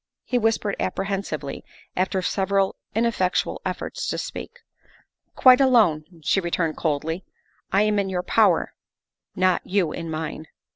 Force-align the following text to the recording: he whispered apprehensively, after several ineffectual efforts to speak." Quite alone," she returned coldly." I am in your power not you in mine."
he 0.23 0.39
whispered 0.39 0.75
apprehensively, 0.79 1.63
after 1.95 2.23
several 2.23 2.75
ineffectual 2.95 3.61
efforts 3.63 4.07
to 4.07 4.17
speak." 4.17 4.61
Quite 5.35 5.61
alone," 5.61 6.05
she 6.23 6.39
returned 6.39 6.75
coldly." 6.75 7.23
I 7.71 7.83
am 7.83 7.99
in 7.99 8.09
your 8.09 8.23
power 8.23 8.73
not 9.35 9.61
you 9.63 9.91
in 9.91 10.09
mine." 10.09 10.47